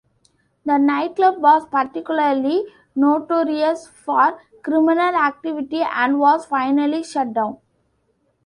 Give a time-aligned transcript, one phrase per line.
[0.65, 2.65] The nightclub was particularly
[2.95, 7.59] notorious for criminal activity and was finally shut down.